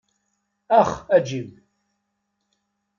Ax 0.81 0.91
a 1.15 1.17
Jim. 1.27 1.49